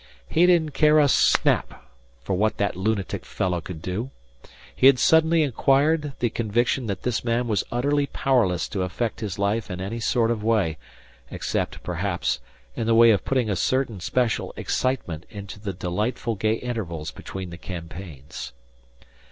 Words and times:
He 0.27 0.47
didn't 0.47 0.71
care 0.71 0.97
a 0.97 1.07
snap 1.07 1.83
for 2.23 2.33
what 2.33 2.57
that 2.57 2.75
lunatic 2.75 3.23
fellow 3.23 3.61
could 3.61 3.83
do. 3.83 4.09
He 4.75 4.87
had 4.87 4.97
suddenly 4.97 5.43
acquired 5.43 6.13
the 6.17 6.31
conviction 6.31 6.87
that 6.87 7.03
this 7.03 7.23
man 7.23 7.47
was 7.47 7.63
utterly 7.71 8.07
powerless 8.07 8.67
to 8.69 8.81
affect 8.81 9.19
his 9.19 9.37
life 9.37 9.69
in 9.69 9.79
any 9.79 9.99
sort 9.99 10.31
of 10.31 10.41
way, 10.43 10.79
except, 11.29 11.83
perhaps, 11.83 12.39
in 12.75 12.87
the 12.87 12.95
way 12.95 13.11
of 13.11 13.23
putting 13.23 13.47
a 13.47 13.55
certain 13.55 13.99
special 13.99 14.55
excitement 14.57 15.27
into 15.29 15.59
the 15.59 15.71
delightful 15.71 16.33
gay 16.33 16.55
intervals 16.55 17.11
between 17.11 17.51
the 17.51 17.57
campaigns. 17.59 18.53